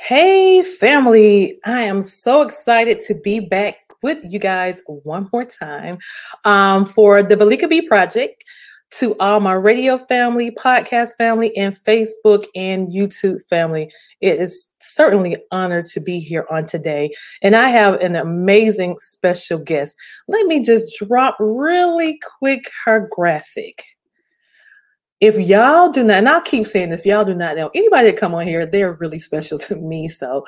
[0.00, 1.58] Hey, family.
[1.64, 5.98] I am so excited to be back with you guys one more time
[6.44, 8.44] um, for the Valika B Project.
[8.92, 15.34] To all my radio family, podcast family, and Facebook and YouTube family, it is certainly
[15.34, 17.10] an honor to be here on today.
[17.40, 19.96] And I have an amazing special guest.
[20.28, 23.82] Let me just drop really quick her graphic
[25.22, 28.10] if y'all do not, and I'll keep saying this, if y'all do not know anybody
[28.10, 30.08] that come on here, they're really special to me.
[30.08, 30.44] So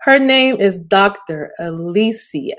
[0.00, 1.52] her name is Dr.
[1.58, 2.56] Alicia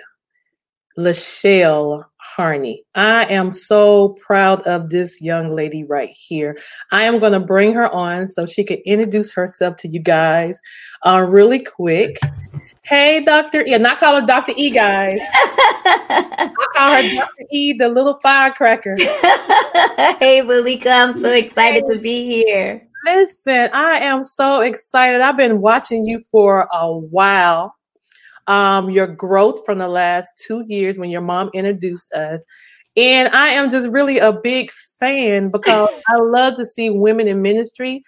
[0.98, 2.84] Lachelle Harney.
[2.96, 6.58] I am so proud of this young lady right here.
[6.92, 10.60] I am going to bring her on so she can introduce herself to you guys
[11.06, 12.18] uh, really quick.
[12.84, 13.66] Hey, Dr.
[13.66, 13.76] E.
[13.80, 14.54] not call her Dr.
[14.56, 15.20] E, guys.
[15.32, 17.46] I call her Dr.
[17.52, 18.96] E, the little firecracker.
[19.00, 22.88] hey, Velika, I'm so excited to be here.
[23.06, 25.22] Listen, I am so excited.
[25.22, 27.74] I've been watching you for a while.
[28.48, 32.44] Um, your growth from the last two years when your mom introduced us.
[32.96, 37.42] And I am just really a big fan because I love to see women in
[37.42, 38.04] ministry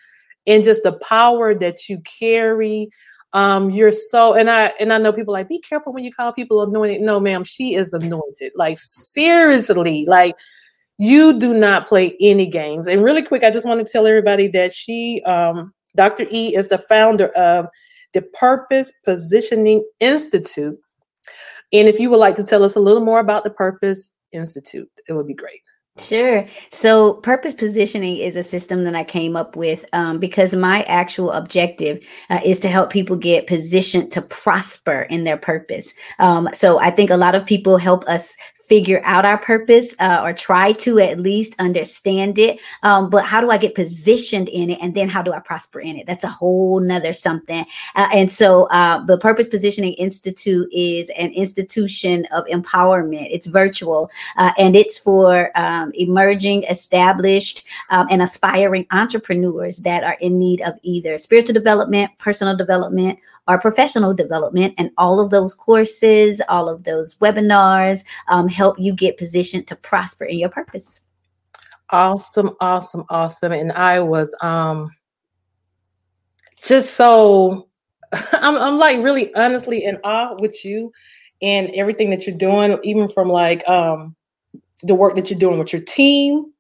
[0.46, 2.90] and just the power that you carry.
[3.34, 6.32] Um you're so and i and i know people like be careful when you call
[6.32, 7.02] people anointed.
[7.02, 8.54] No ma'am she is anointed.
[8.56, 10.38] Like seriously like
[10.98, 12.88] you do not play any games.
[12.88, 16.70] And really quick i just want to tell everybody that she um dr e is
[16.70, 17.68] the founder of
[18.18, 20.78] the purpose positioning institute
[21.72, 24.90] and if you would like to tell us a little more about the purpose institute
[25.08, 25.62] it would be great
[26.00, 26.46] Sure.
[26.72, 31.32] So, purpose positioning is a system that I came up with um, because my actual
[31.32, 35.94] objective uh, is to help people get positioned to prosper in their purpose.
[36.20, 38.36] Um, so, I think a lot of people help us
[38.68, 42.60] figure out our purpose uh, or try to at least understand it.
[42.84, 44.80] Um, but how do I get positioned in it?
[44.82, 46.06] And then how do I prosper in it?
[46.06, 47.66] That's a whole nother something.
[47.96, 53.28] Uh, and so uh, the Purpose Positioning Institute is an institution of empowerment.
[53.32, 60.18] It's virtual uh, and it's for um, emerging, established, um, and aspiring entrepreneurs that are
[60.20, 65.54] in need of either spiritual development, personal development, our professional development and all of those
[65.54, 71.02] courses, all of those webinars um, help you get positioned to prosper in your purpose.
[71.92, 73.54] Awesome, awesome, awesome.
[73.54, 74.90] And I was um
[76.64, 77.70] just so
[78.34, 80.92] I'm, I'm like really honestly in awe with you
[81.42, 84.16] and everything that you're doing, even from like um
[84.84, 86.52] the work that you're doing with your team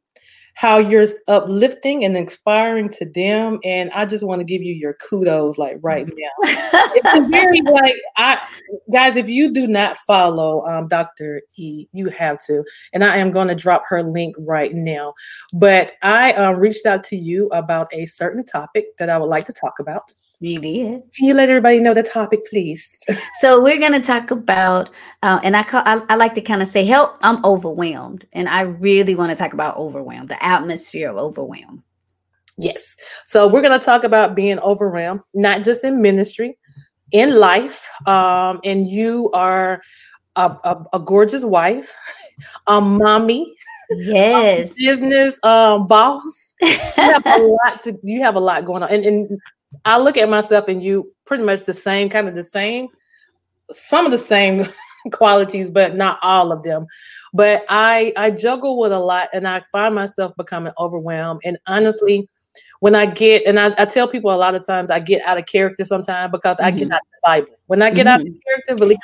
[0.57, 3.59] how you're uplifting and inspiring to them.
[3.63, 6.29] And I just want to give you your kudos, like right now.
[6.41, 8.41] it's very like I
[8.91, 11.43] guys, if you do not follow um, Dr.
[11.57, 12.63] E, you have to.
[12.91, 15.13] And I am going to drop her link right now.
[15.53, 19.45] But I um, reached out to you about a certain topic that I would like
[19.45, 20.11] to talk about.
[20.39, 21.01] You did.
[21.15, 22.99] Can you let everybody know the topic, please?
[23.35, 24.91] so we're going to talk about,
[25.23, 27.17] uh, and I, call, I, I like to kind of say, help.
[27.23, 31.83] I'm overwhelmed, and I really want to talk about overwhelmed, the atmosphere of overwhelm.
[32.57, 32.95] Yes.
[33.25, 36.57] So we're going to talk about being overwhelmed, not just in ministry,
[37.11, 37.87] in life.
[38.05, 39.81] Um, and you are
[40.35, 41.95] a, a, a gorgeous wife,
[42.67, 43.55] a mommy,
[43.89, 46.53] yes, business um, boss.
[46.61, 47.99] You have a lot to.
[48.03, 49.39] You have a lot going on, and, and
[49.85, 52.87] I look at myself and you pretty much the same, kind of the same,
[53.71, 54.65] some of the same
[55.11, 56.85] qualities, but not all of them.
[57.33, 61.41] But I I juggle with a lot and I find myself becoming overwhelmed.
[61.43, 62.27] And honestly,
[62.79, 65.37] when I get and I, I tell people a lot of times I get out
[65.37, 66.65] of character sometimes because mm-hmm.
[66.65, 66.93] I get mm-hmm.
[66.93, 67.59] out of the Bible.
[67.67, 68.13] When I get mm-hmm.
[68.13, 68.97] out of character, believe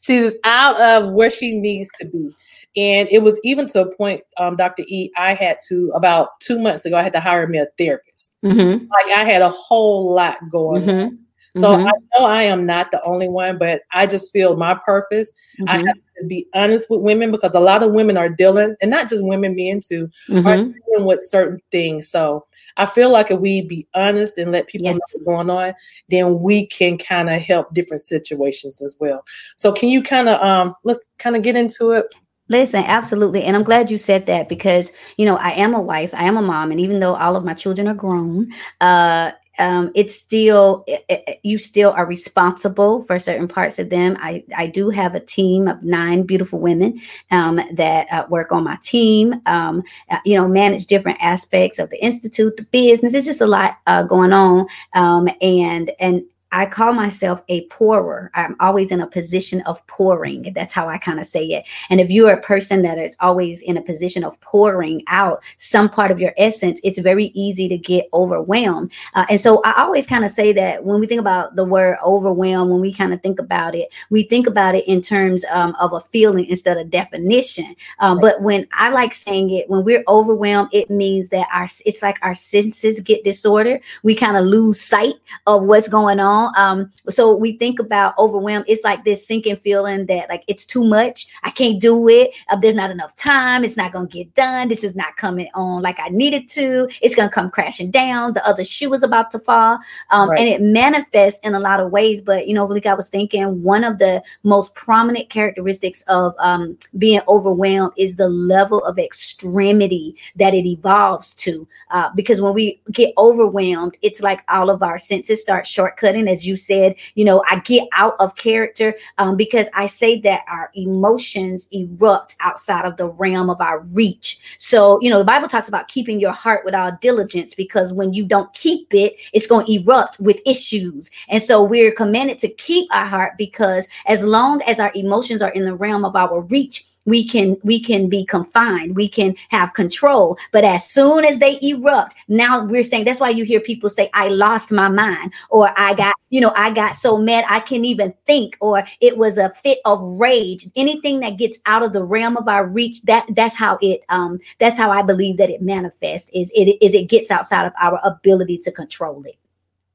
[0.00, 2.34] she's out of where she needs to be.
[2.76, 4.84] And it was even to a point, um, Dr.
[4.88, 8.32] E, I had to about two months ago, I had to hire me a therapist.
[8.44, 8.86] Mm-hmm.
[8.86, 11.00] Like I had a whole lot going mm-hmm.
[11.00, 11.18] on.
[11.54, 11.86] So mm-hmm.
[11.86, 15.30] I know I am not the only one, but I just feel my purpose.
[15.60, 15.68] Mm-hmm.
[15.68, 18.90] I have to be honest with women because a lot of women are dealing, and
[18.90, 20.46] not just women, men too, mm-hmm.
[20.46, 22.08] are dealing with certain things.
[22.08, 22.46] So
[22.78, 24.96] I feel like if we be honest and let people yes.
[24.96, 25.74] know what's going on,
[26.08, 29.22] then we can kind of help different situations as well.
[29.56, 32.06] So can you kind of um let's kind of get into it?
[32.52, 33.44] Listen, absolutely.
[33.44, 36.36] And I'm glad you said that because, you know, I am a wife, I am
[36.36, 38.52] a mom, and even though all of my children are grown,
[38.82, 44.18] uh, um, it's still it, it, you still are responsible for certain parts of them.
[44.20, 47.00] I I do have a team of nine beautiful women
[47.30, 49.40] um, that uh, work on my team.
[49.46, 53.14] Um, uh, you know, manage different aspects of the institute, the business.
[53.14, 56.22] It's just a lot uh, going on, um, and and
[56.52, 58.30] I call myself a pourer.
[58.34, 60.52] I'm always in a position of pouring.
[60.54, 61.64] That's how I kind of say it.
[61.88, 65.88] And if you're a person that is always in a position of pouring out some
[65.88, 68.92] part of your essence, it's very easy to get overwhelmed.
[69.14, 71.96] Uh, and so I always kind of say that when we think about the word
[72.04, 75.74] overwhelm, when we kind of think about it, we think about it in terms um,
[75.80, 77.74] of a feeling instead of definition.
[77.98, 82.02] Um, but when I like saying it, when we're overwhelmed, it means that our it's
[82.02, 83.80] like our senses get disordered.
[84.02, 85.14] We kind of lose sight
[85.46, 88.64] of what's going on um, so we think about overwhelmed.
[88.68, 91.26] It's like this sinking feeling that like it's too much.
[91.42, 92.30] I can't do it.
[92.48, 93.64] Uh, there's not enough time.
[93.64, 94.68] It's not gonna get done.
[94.68, 96.88] This is not coming on like I needed to.
[97.00, 98.32] It's gonna come crashing down.
[98.34, 99.78] The other shoe is about to fall.
[100.10, 100.38] Um, right.
[100.38, 102.20] and it manifests in a lot of ways.
[102.20, 106.76] But you know, like I was thinking, one of the most prominent characteristics of um,
[106.98, 111.66] being overwhelmed is the level of extremity that it evolves to.
[111.90, 116.44] Uh, because when we get overwhelmed, it's like all of our senses start shortcutting as
[116.44, 120.70] you said, you know, I get out of character um, because I say that our
[120.74, 124.40] emotions erupt outside of the realm of our reach.
[124.58, 128.12] So, you know, the Bible talks about keeping your heart with all diligence because when
[128.12, 131.10] you don't keep it, it's going to erupt with issues.
[131.28, 135.50] And so we're commanded to keep our heart because as long as our emotions are
[135.50, 139.74] in the realm of our reach, we can we can be confined we can have
[139.74, 140.36] control.
[140.52, 144.10] But as soon as they erupt now we're saying that's why you hear people say
[144.14, 147.84] i lost my mind or i got you know i got so mad i can't
[147.84, 150.66] even think or it was a fit of rage.
[150.76, 154.38] Anything that gets out of the realm of our reach that that's how it um
[154.58, 158.00] that's how i believe that it manifests is it is it gets outside of our
[158.04, 159.36] ability to control it.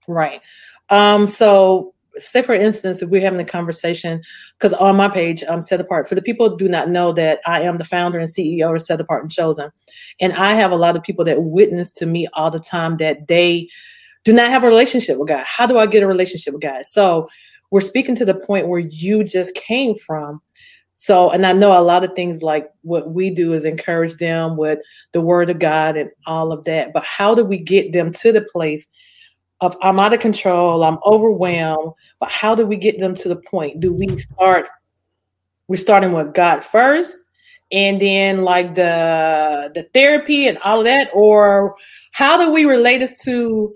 [0.07, 0.41] Right.
[0.89, 4.21] Um so say for instance if we're having a conversation
[4.57, 7.61] because on my page i'm set apart for the people do not know that i
[7.61, 9.71] am the founder and ceo of set apart and chosen
[10.19, 13.27] and i have a lot of people that witness to me all the time that
[13.27, 13.67] they
[14.27, 15.45] do not have a relationship with god.
[15.45, 16.85] How do i get a relationship with god?
[16.85, 17.29] So
[17.71, 20.41] we're speaking to the point where you just came from.
[20.97, 24.57] So and i know a lot of things like what we do is encourage them
[24.57, 24.79] with
[25.13, 28.33] the word of god and all of that but how do we get them to
[28.33, 28.85] the place
[29.61, 33.35] of I'm out of control, I'm overwhelmed, but how do we get them to the
[33.35, 33.79] point?
[33.79, 34.67] Do we start
[35.67, 37.23] we're starting with God first
[37.71, 41.75] and then like the the therapy and all of that or
[42.11, 43.73] how do we relate this to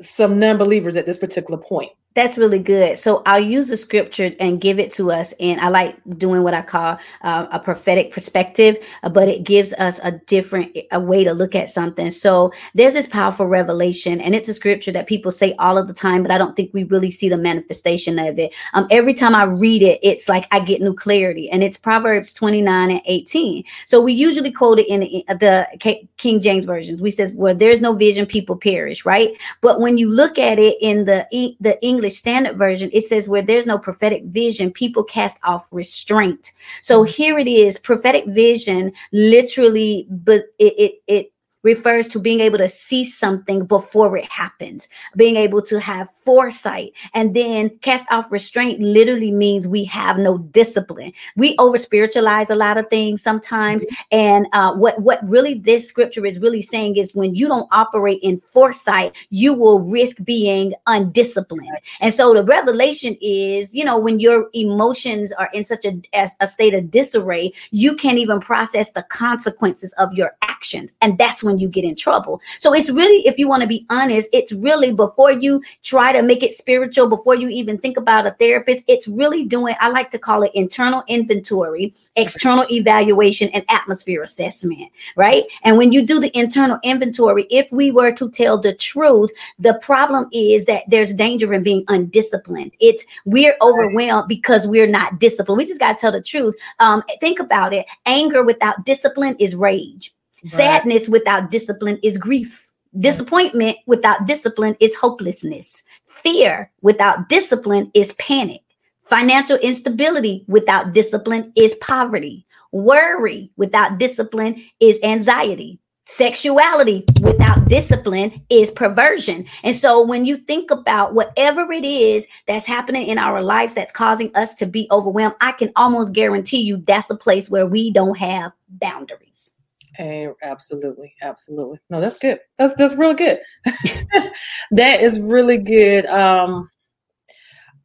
[0.00, 1.92] some non-believers at this particular point?
[2.16, 2.96] That's really good.
[2.96, 5.34] So I'll use the scripture and give it to us.
[5.38, 9.74] And I like doing what I call uh, a prophetic perspective, uh, but it gives
[9.74, 12.10] us a different a way to look at something.
[12.10, 15.92] So there's this powerful revelation, and it's a scripture that people say all of the
[15.92, 18.54] time, but I don't think we really see the manifestation of it.
[18.72, 22.32] Um, every time I read it, it's like I get new clarity, and it's Proverbs
[22.32, 23.62] 29 and 18.
[23.84, 27.02] So we usually quote it in the, the King James versions.
[27.02, 29.32] We says, "Where there's no vision, people perish." Right?
[29.60, 31.26] But when you look at it in the
[31.60, 35.66] the English English Standard Version, it says, where there's no prophetic vision, people cast off
[35.72, 36.52] restraint.
[36.82, 37.10] So mm-hmm.
[37.10, 41.32] here it is prophetic vision literally, but it, it, it
[41.66, 46.92] refers to being able to see something before it happens, being able to have foresight.
[47.12, 51.12] And then cast off restraint literally means we have no discipline.
[51.36, 53.84] We over spiritualize a lot of things sometimes.
[53.84, 54.16] Mm-hmm.
[54.16, 58.20] And uh, what, what really this scripture is really saying is when you don't operate
[58.22, 61.78] in foresight, you will risk being undisciplined.
[62.00, 66.00] And so the revelation is, you know, when your emotions are in such a,
[66.40, 70.55] a state of disarray, you can't even process the consequences of your actions.
[71.00, 72.40] And that's when you get in trouble.
[72.58, 76.22] So it's really, if you want to be honest, it's really before you try to
[76.22, 80.10] make it spiritual, before you even think about a therapist, it's really doing, I like
[80.10, 85.44] to call it internal inventory, external evaluation, and atmosphere assessment, right?
[85.62, 89.74] And when you do the internal inventory, if we were to tell the truth, the
[89.82, 92.72] problem is that there's danger in being undisciplined.
[92.80, 95.58] It's we're overwhelmed because we're not disciplined.
[95.58, 96.54] We just got to tell the truth.
[96.78, 97.86] Um, think about it.
[98.06, 100.12] Anger without discipline is rage.
[100.44, 102.66] Sadness without discipline is grief
[102.98, 105.82] Disappointment without discipline is hopelessness.
[106.06, 108.62] Fear without discipline is panic.
[109.04, 112.46] Financial instability without discipline is poverty.
[112.72, 115.78] Worry without discipline is anxiety.
[116.06, 119.44] Sexuality without discipline is perversion.
[119.62, 123.92] And so when you think about whatever it is that's happening in our lives that's
[123.92, 127.90] causing us to be overwhelmed, I can almost guarantee you that's a place where we
[127.90, 129.55] don't have boundaries.
[129.96, 131.78] Hey, absolutely, absolutely.
[131.88, 132.38] No, that's good.
[132.58, 133.40] That's that's really good.
[134.72, 136.06] that is really good.
[136.06, 136.68] Um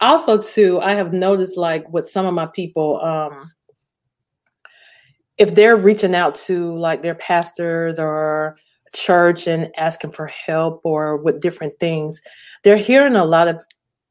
[0.01, 3.49] also too, I have noticed like with some of my people, um,
[5.37, 8.57] if they're reaching out to like their pastors or
[8.93, 12.19] church and asking for help or with different things,
[12.63, 13.63] they're hearing a lot of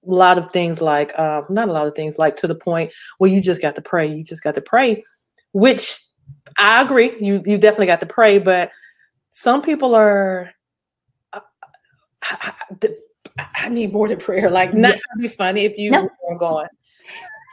[0.06, 3.30] lot of things like um, not a lot of things like to the point where
[3.30, 4.06] you just got to pray.
[4.06, 5.02] You just got to pray,
[5.52, 6.00] which
[6.58, 7.12] I agree.
[7.20, 8.70] You you definitely got to pray, but
[9.30, 10.52] some people are.
[11.32, 11.40] Uh,
[12.22, 12.52] I,
[13.56, 14.50] I, need more than prayer.
[14.50, 15.02] Like, not yes.
[15.14, 16.10] to be funny if you nope.
[16.28, 16.66] are going.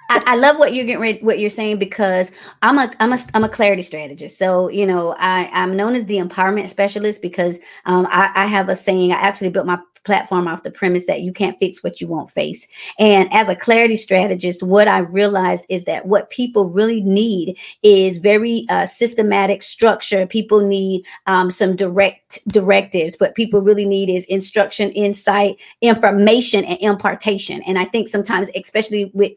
[0.10, 3.18] I, I, love what you're getting ready, what you're saying because I'm a I'm a
[3.34, 4.38] I'm a clarity strategist.
[4.38, 8.70] So you know I I'm known as the empowerment specialist because um, I, I have
[8.70, 9.12] a saying.
[9.12, 12.32] I actually built my platform off the premise that you can't fix what you won't
[12.32, 12.66] face.
[12.98, 18.18] And as a clarity strategist, what I realized is that what people really need is
[18.18, 20.26] very uh, systematic structure.
[20.26, 23.18] People need um, some direct directives.
[23.20, 27.62] What people really need is instruction, insight, information, and impartation.
[27.68, 29.34] And I think sometimes, especially with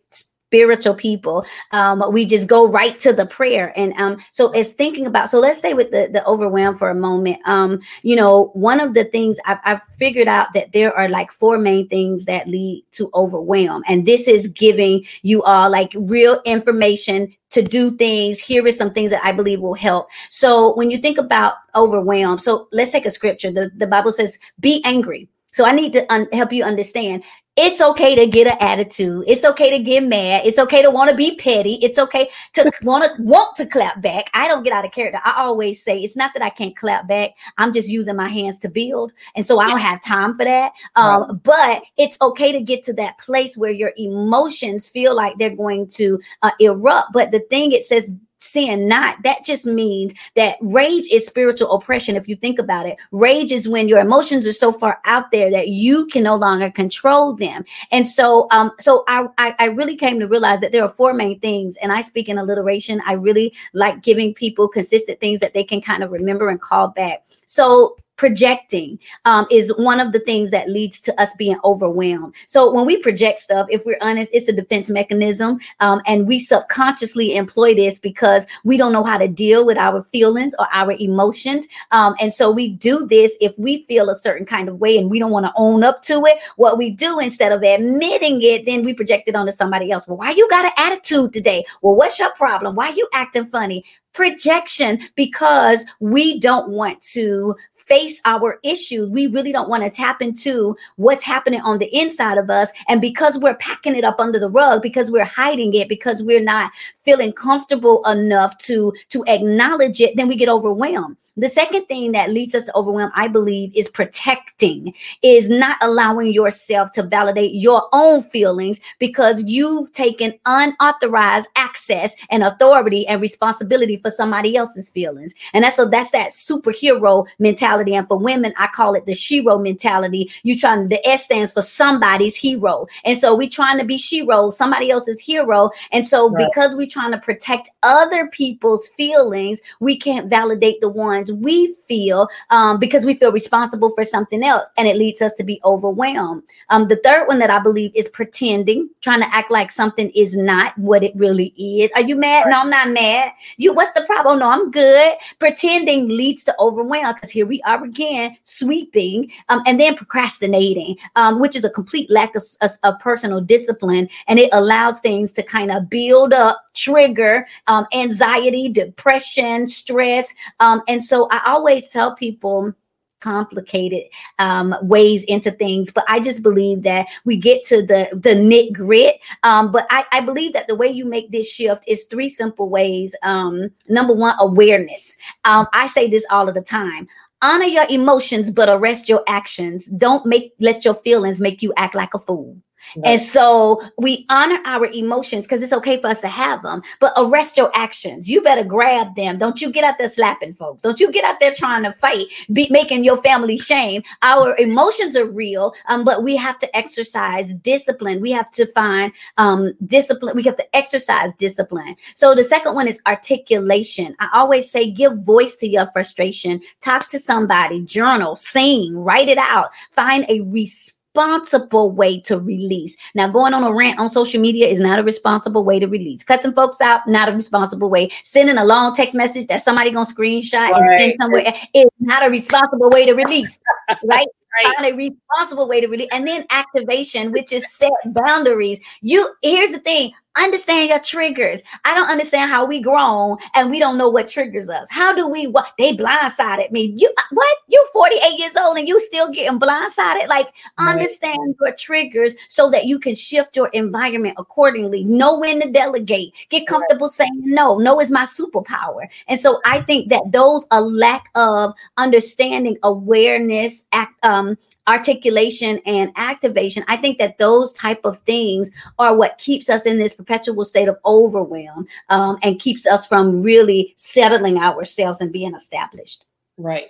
[0.51, 1.45] spiritual people.
[1.71, 3.73] Um, we just go right to the prayer.
[3.77, 6.95] And um, so it's thinking about, so let's stay with the, the overwhelm for a
[6.95, 7.39] moment.
[7.47, 11.31] Um, you know, one of the things I've, I've figured out that there are like
[11.31, 13.85] four main things that lead to overwhelm.
[13.87, 18.41] And this is giving you all like real information to do things.
[18.41, 20.09] Here is some things that I believe will help.
[20.31, 23.53] So when you think about overwhelm, so let's take a scripture.
[23.53, 25.29] The, the Bible says, be angry.
[25.53, 27.23] So I need to un- help you understand
[27.61, 29.25] it's okay to get an attitude.
[29.27, 30.47] It's okay to get mad.
[30.47, 31.75] It's okay to want to be petty.
[31.83, 34.31] It's okay to want to want to clap back.
[34.35, 35.21] I don't get out of character.
[35.25, 37.33] I always say it's not that I can't clap back.
[37.59, 40.73] I'm just using my hands to build, and so I don't have time for that.
[40.97, 41.43] Um, right.
[41.43, 45.89] But it's okay to get to that place where your emotions feel like they're going
[45.89, 47.13] to uh, erupt.
[47.13, 48.11] But the thing it says
[48.41, 49.23] sin not.
[49.23, 52.99] That just means that rage is spiritual oppression if you think about it.
[53.13, 56.71] Rage is when your emotions are so far out there that you can no longer
[56.71, 57.65] control them.
[57.93, 61.13] And so um so I, I i really came to realize that there are four
[61.13, 63.01] main things and i speak in alliteration.
[63.07, 66.89] I really like giving people consistent things that they can kind of remember and call
[66.89, 67.25] back.
[67.47, 72.35] So projecting um, is one of the things that leads to us being overwhelmed.
[72.47, 75.59] So when we project stuff, if we're honest, it's a defense mechanism.
[75.81, 80.03] Um, and we subconsciously employ this because we don't know how to deal with our
[80.03, 81.67] feelings or our emotions.
[81.93, 85.11] Um, and so we do this if we feel a certain kind of way and
[85.11, 86.37] we don't want to own up to it.
[86.57, 90.07] What we do instead of admitting it, then we project it onto somebody else.
[90.07, 91.65] Well, why you got an attitude today?
[91.81, 92.75] Well, what's your problem?
[92.75, 93.83] Why you acting funny?
[94.13, 97.55] projection because we don't want to
[97.91, 99.11] face our issues.
[99.11, 102.71] We really don't want to tap into what's happening on the inside of us.
[102.89, 106.43] And because we're packing it up under the rug, because we're hiding it, because we're
[106.43, 106.71] not
[107.03, 111.17] feeling comfortable enough to, to acknowledge it, then we get overwhelmed.
[111.37, 116.33] The second thing that leads us to overwhelm, I believe, is protecting, is not allowing
[116.33, 123.97] yourself to validate your own feelings because you've taken unauthorized access and authority and responsibility
[123.97, 125.35] for somebody else's feelings.
[125.53, 127.95] And that's so that's that superhero mentality.
[127.95, 130.31] And for women, I call it the shero mentality.
[130.43, 132.87] You trying the S stands for somebody's hero.
[133.05, 135.71] And so we trying to be shero, somebody else's hero.
[135.93, 136.49] And so right.
[136.49, 140.89] because we're trying to protect other people's feelings, we can't validate the
[141.29, 145.45] we feel um, because we feel responsible for something else and it leads us to
[145.45, 146.43] be overwhelmed.
[146.69, 150.37] Um, the third one that I believe is pretending, trying to act like something is
[150.37, 151.91] not what it really is.
[151.93, 152.47] Are you mad?
[152.49, 153.33] No, I'm not mad.
[153.57, 154.39] You, what's the problem?
[154.39, 155.15] No, I'm good.
[155.39, 161.41] Pretending leads to overwhelm because here we are again, sweeping um, and then procrastinating, um,
[161.41, 164.09] which is a complete lack of, of, of, personal discipline.
[164.29, 170.33] And it allows things to kind of build up, trigger um, anxiety, depression, stress.
[170.61, 172.75] Um, and so I always tell people
[173.21, 174.03] complicated
[174.39, 178.73] um, ways into things but i just believe that we get to the the nit
[178.73, 179.17] grit.
[179.43, 182.69] Um, but I, I believe that the way you make this shift is three simple
[182.69, 183.15] ways.
[183.23, 185.17] Um, number one awareness.
[185.45, 187.07] Um, i say this all of the time.
[187.43, 189.87] Honor your emotions but arrest your actions.
[189.87, 192.57] Don't make let your feelings make you act like a fool
[193.05, 197.13] And so we honor our emotions because it's okay for us to have them, but
[197.17, 198.29] arrest your actions.
[198.31, 199.39] You better grab them.
[199.39, 200.83] Don't you get out there slapping folks.
[200.83, 204.03] Don't you get out there trying to fight, be making your family shame.
[204.23, 208.21] Our emotions are real, um, but we have to exercise discipline.
[208.21, 210.37] We have to find um, discipline.
[210.37, 211.97] We have to exercise discipline.
[212.15, 214.17] So the second one is articulation.
[214.19, 216.61] I always say give voice to your frustration.
[216.81, 219.71] Talk to somebody, journal, sing, write it out.
[219.93, 222.97] Find a response responsible way to release.
[223.15, 226.23] Now, going on a rant on social media is not a responsible way to release.
[226.23, 228.11] Cutting folks out, not a responsible way.
[228.25, 230.75] Sending a long text message that somebody gonna screenshot right.
[230.75, 233.59] and send somewhere is not a responsible way to release.
[234.05, 234.27] right?
[234.57, 234.75] Right.
[234.77, 238.81] Find a responsible way to release, and then activation, which is set boundaries.
[239.01, 241.63] You here's the thing: understand your triggers.
[241.85, 244.89] I don't understand how we grown and we don't know what triggers us.
[244.91, 246.95] How do we what they blindsided me?
[246.97, 247.57] You what?
[247.69, 250.29] You 48 years old and you still getting blindsided?
[250.29, 255.05] Like understand your triggers so that you can shift your environment accordingly.
[255.05, 256.35] Know when to delegate.
[256.49, 257.13] Get comfortable right.
[257.13, 257.79] saying no.
[257.79, 259.09] No is my superpower.
[259.29, 264.57] And so I think that those a lack of understanding, awareness, act, um,
[264.87, 269.99] articulation and activation i think that those type of things are what keeps us in
[269.99, 275.55] this perpetual state of overwhelm um, and keeps us from really settling ourselves and being
[275.55, 276.25] established.
[276.57, 276.87] Right.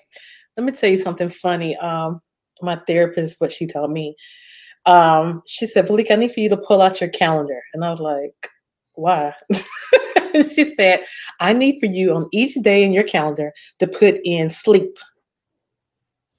[0.57, 2.21] Let me tell you something funny um,
[2.63, 4.17] my therapist what she told me
[4.87, 7.63] um, she said Valika, i need for you to pull out your calendar.
[7.73, 8.35] And i was like
[8.95, 9.35] why?
[10.33, 11.01] She said
[11.41, 14.97] i need for you on each day in your calendar to put in sleep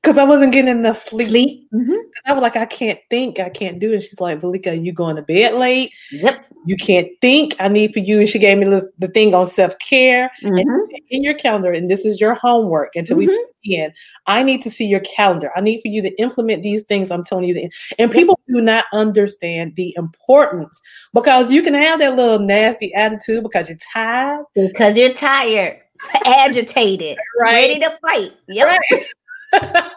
[0.02, 1.30] because I wasn't getting enough sleep.
[1.30, 1.70] Sleep.
[1.74, 1.94] Mm-hmm.
[2.26, 4.02] I was like, I can't think, I can't do it.
[4.02, 5.94] She's like, Valika, you going to bed late?
[6.12, 6.46] Yep.
[6.66, 7.56] You can't think.
[7.60, 8.20] I need for you.
[8.20, 10.96] And she gave me the, the thing on self care mm-hmm.
[11.10, 13.30] in your calendar, and this is your homework until mm-hmm.
[13.30, 13.94] we begin.
[14.28, 15.52] I need to see your calendar.
[15.56, 17.12] I need for you to implement these things.
[17.12, 20.80] I'm telling you, and people do not understand the importance
[21.14, 24.46] because you can have that little nasty attitude because you're tired.
[24.56, 25.80] Because you're tired,
[26.26, 27.52] agitated, right.
[27.52, 28.32] ready to fight.
[28.48, 28.68] Yep.
[28.68, 29.04] Right
[29.54, 29.90] yeah,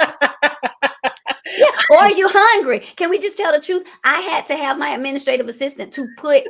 [1.90, 2.80] or are you hungry?
[2.80, 3.86] Can we just tell the truth?
[4.04, 6.44] I had to have my administrative assistant to put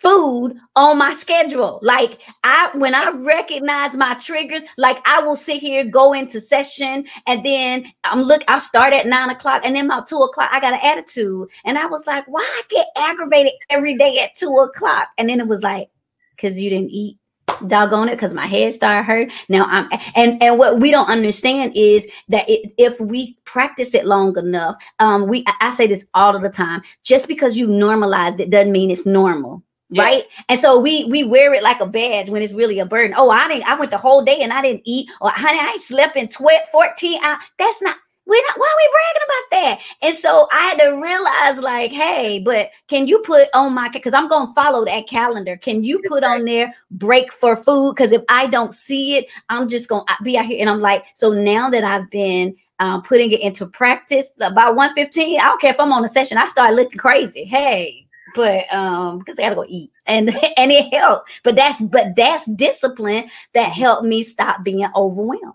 [0.00, 1.78] food on my schedule.
[1.82, 7.06] Like I when I recognize my triggers, like I will sit here, go into session,
[7.26, 10.60] and then I'm look, I start at nine o'clock, and then about two o'clock, I
[10.60, 11.48] got an attitude.
[11.64, 15.08] And I was like, why I get aggravated every day at two o'clock?
[15.18, 15.88] And then it was like,
[16.36, 17.18] because you didn't eat
[17.66, 21.72] doggone it because my head started hurt now i'm and and what we don't understand
[21.74, 26.34] is that it, if we practice it long enough um we i say this all
[26.34, 30.04] of the time just because you normalized it doesn't mean it's normal yeah.
[30.04, 30.24] right?
[30.48, 33.14] And so we we wear it like a badge when it's really a burden.
[33.16, 35.10] Oh i didn't i went the whole day and i didn't eat.
[35.20, 37.96] Or honey i ain't slept in 12 14 hours that's not
[38.30, 39.80] we're not, why are we bragging about that?
[40.02, 44.14] And so I had to realize, like, hey, but can you put on my because
[44.14, 45.56] I'm gonna follow that calendar.
[45.56, 47.94] Can you put on there break for food?
[47.94, 51.04] Because if I don't see it, I'm just gonna be out here and I'm like,
[51.14, 55.72] so now that I've been um, putting it into practice by 115, I don't care
[55.72, 57.44] if I'm on a session, I start looking crazy.
[57.44, 61.30] Hey, but um because I gotta go eat and and it helped.
[61.42, 65.54] But that's but that's discipline that helped me stop being overwhelmed.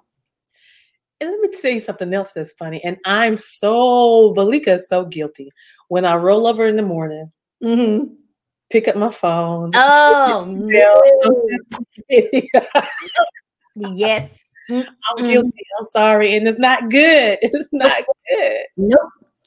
[1.22, 2.84] And let me tell you something else that's funny.
[2.84, 5.52] And I'm so, Valika is so guilty.
[5.88, 7.32] When I roll over in the morning,
[7.64, 8.14] mm-hmm.
[8.70, 9.72] pick up my phone.
[9.76, 11.02] Oh, no.
[13.96, 14.44] yes.
[14.70, 14.86] I'm
[15.18, 15.64] guilty.
[15.80, 16.36] I'm sorry.
[16.36, 17.40] And it's not good.
[17.44, 18.62] It's not good.
[18.78, 19.00] Nope.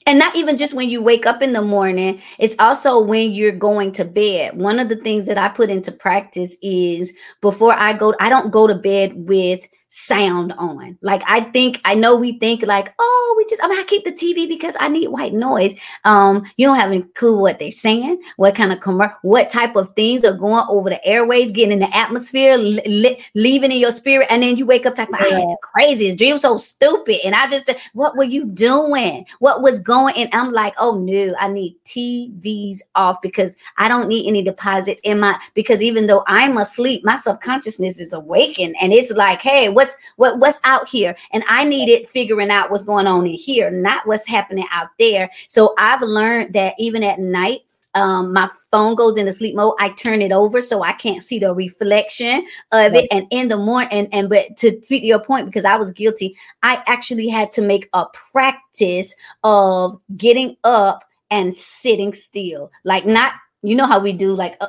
[0.06, 3.52] And not even just when you wake up in the morning, it's also when you're
[3.52, 4.56] going to bed.
[4.56, 8.50] One of the things that I put into practice is before I go, I don't
[8.50, 10.98] go to bed with sound on.
[11.00, 14.04] Like I think I know we think like, oh, we just I'm mean I keep
[14.04, 15.74] the TV because I need white noise.
[16.04, 19.76] Um, you don't have any clue what they're saying, what kind of commer- what type
[19.76, 23.78] of things are going over the airways, getting in the atmosphere, li- li- leaving in
[23.78, 25.54] your spirit, and then you wake up talking yeah.
[25.62, 27.20] crazy, his dream so stupid.
[27.24, 29.26] And I just what were you doing?
[29.38, 30.14] What was going?
[30.16, 35.00] And I'm like, oh no, I need TVs off because I don't need any deposits
[35.04, 39.68] in my because even though I'm asleep, my subconsciousness is awakened and it's like, hey,
[39.78, 43.70] what's what what's out here and i needed figuring out what's going on in here
[43.70, 47.60] not what's happening out there so i've learned that even at night
[47.94, 49.74] um, my phone goes into sleep mode.
[49.80, 53.08] I turn it over so I can't see the reflection of it.
[53.10, 55.90] And in the morning, and, and but to speak to your point, because I was
[55.90, 62.70] guilty, I actually had to make a practice of getting up and sitting still.
[62.84, 64.68] Like not, you know how we do, like uh,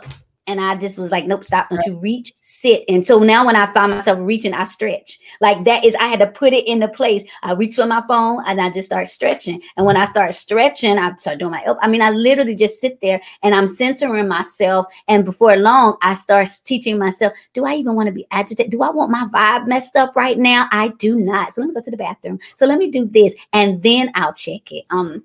[0.49, 1.69] And I just was like, nope, stop.
[1.69, 2.83] Don't you reach, sit.
[2.89, 5.19] And so now when I find myself reaching, I stretch.
[5.41, 7.23] Like that is, I had to put it into place.
[7.43, 9.61] I reach for my phone and I just start stretching.
[9.77, 12.99] And when I start stretching, I start doing my, I mean, I literally just sit
[12.99, 14.87] there and I'm centering myself.
[15.07, 18.71] And before long, I start teaching myself, do I even want to be agitated?
[18.71, 20.67] Do I want my vibe messed up right now?
[20.71, 21.53] I do not.
[21.53, 22.39] So let me go to the bathroom.
[22.55, 24.85] So let me do this and then I'll check it.
[24.89, 25.23] Um,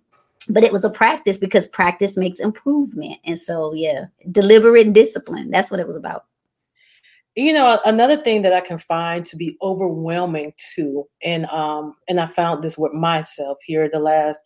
[0.49, 3.19] but it was a practice because practice makes improvement.
[3.25, 5.51] And so, yeah, deliberate discipline.
[5.51, 6.25] That's what it was about.
[7.37, 12.21] You know, another thing that I can find to be overwhelming too, and um, and
[12.21, 14.41] I found this with myself here the last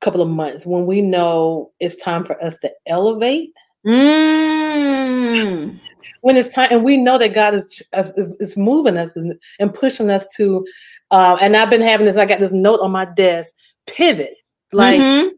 [0.00, 3.52] couple of months when we know it's time for us to elevate.
[3.86, 5.78] Mm.
[6.22, 9.74] When it's time, and we know that God is is, is moving us and, and
[9.74, 10.66] pushing us to,
[11.10, 12.16] uh, and I've been having this.
[12.16, 13.52] I got this note on my desk:
[13.86, 14.34] pivot
[14.72, 15.28] like mm-hmm.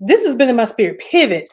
[0.00, 0.98] this has been in my spirit.
[0.98, 1.48] Pivot,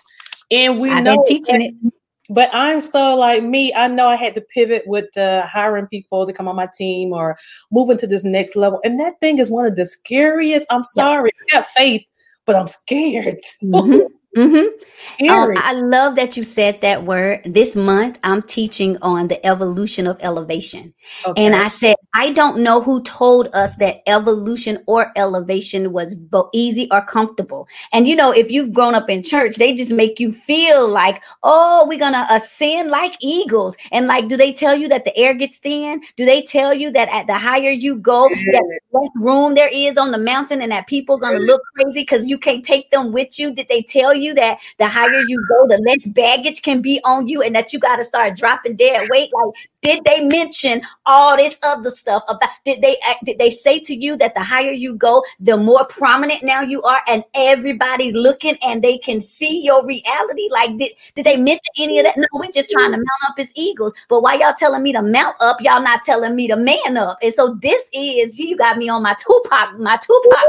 [0.50, 1.94] and we I've know teaching that, it.
[2.30, 3.74] But I'm so like me.
[3.74, 7.12] I know I had to pivot with uh, hiring people to come on my team
[7.14, 7.38] or
[7.72, 10.68] moving to this next level, and that thing is one of the scariest.
[10.70, 11.32] I'm sorry.
[11.50, 12.06] I got faith,
[12.46, 13.40] but I'm scared.
[13.64, 14.02] Mm-hmm.
[14.38, 15.30] Mm-hmm.
[15.30, 17.42] Um, I love that you said that word.
[17.46, 20.94] This month, I'm teaching on the evolution of elevation.
[21.26, 21.46] Okay.
[21.46, 26.50] And I said, I don't know who told us that evolution or elevation was both
[26.54, 27.68] easy or comfortable.
[27.94, 31.24] And you know, if you've grown up in church, they just make you feel like,
[31.44, 33.78] oh, we're to ascend like eagles.
[33.92, 36.02] And like, do they tell you that the air gets thin?
[36.18, 39.98] Do they tell you that at the higher you go, that less room there is
[39.98, 43.12] on the mountain and that people going to look crazy because you can't take them
[43.12, 43.54] with you?
[43.54, 44.32] Did they tell you?
[44.42, 47.80] that the higher you go, the less baggage can be on you, and that you
[47.80, 49.30] got to start dropping dead weight.
[49.34, 52.50] Like, did they mention all this other stuff about?
[52.66, 55.86] Did they uh, did they say to you that the higher you go, the more
[55.86, 60.50] prominent now you are, and everybody's looking and they can see your reality?
[60.52, 62.18] Like, did did they mention any of that?
[62.18, 63.06] No, we're just trying to mm.
[63.06, 63.94] mount up as eagles.
[64.10, 65.58] But why y'all telling me to mount up?
[65.62, 67.18] Y'all not telling me to man up.
[67.22, 70.46] And so this is you got me on my Tupac, my Tupac.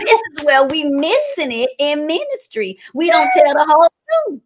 [0.00, 2.78] this is where we missing it in ministry.
[2.94, 3.88] We don't tell the whole
[4.28, 4.40] truth.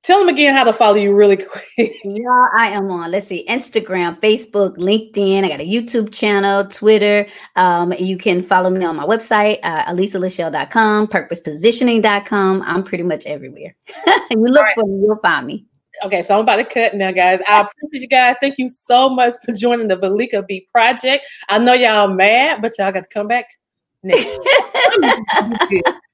[0.05, 1.65] tell them again how to follow you really quick.
[2.05, 3.11] yeah, I am on.
[3.11, 5.43] Let's see, Instagram, Facebook, LinkedIn.
[5.43, 7.27] I got a YouTube channel, Twitter.
[7.55, 12.61] Um, you can follow me on my website, uh, alisalachelle.com, purposepositioning.com.
[12.61, 13.75] I'm pretty much everywhere.
[14.29, 14.75] you look right.
[14.75, 15.65] for me, you'll find me.
[16.03, 17.39] Okay, so I'm about to cut now, guys.
[17.47, 18.35] I appreciate you guys.
[18.39, 21.25] Thank you so much for joining the Valika B project.
[21.49, 23.47] I know y'all mad, but y'all got to come back
[24.03, 24.39] next.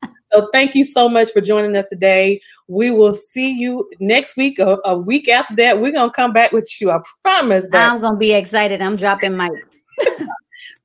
[0.31, 2.41] so thank you so much for joining us today.
[2.67, 4.59] We will see you next week.
[4.59, 6.91] A, a week after that, we're gonna come back with you.
[6.91, 7.67] I promise.
[7.73, 8.81] I'm gonna be excited.
[8.81, 9.51] I'm dropping mic.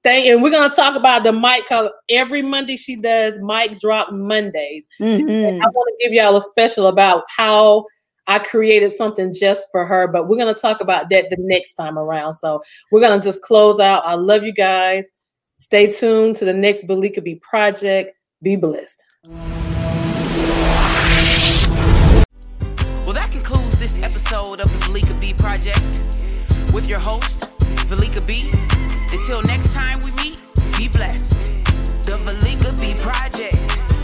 [0.02, 4.12] Thank, and we're gonna talk about the mic because every Monday she does mic drop
[4.12, 4.86] Mondays.
[5.00, 5.62] Mm-hmm.
[5.62, 7.86] I want to give y'all a special about how
[8.26, 11.74] I created something just for her, but we're going to talk about that the next
[11.74, 12.34] time around.
[12.34, 14.04] So we're going to just close out.
[14.04, 15.08] I love you guys.
[15.58, 18.12] Stay tuned to the next Valika B project.
[18.42, 19.02] Be blessed.
[19.28, 19.42] Well,
[23.12, 26.00] that concludes this episode of the Valika B project
[26.72, 27.40] with your host,
[27.88, 28.52] Valika B.
[29.12, 30.40] Until next time we meet,
[30.78, 31.40] be blessed.
[32.04, 33.95] The Valika B project.